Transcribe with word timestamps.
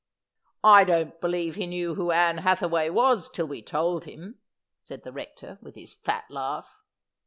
'I 0.79 0.83
don't 0.83 1.21
believe 1.21 1.53
he 1.53 1.67
knew 1.67 1.93
who 1.93 2.09
Ann 2.09 2.39
Hathaway 2.39 2.89
was 2.89 3.29
till 3.29 3.45
we 3.47 3.61
told 3.61 4.05
him,' 4.05 4.39
said 4.81 5.03
the 5.03 5.11
Rector, 5.13 5.59
with 5.61 5.75
his 5.75 5.93
fat 5.93 6.25
laugh. 6.31 6.75